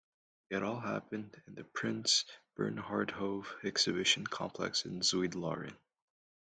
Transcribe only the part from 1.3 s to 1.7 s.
in the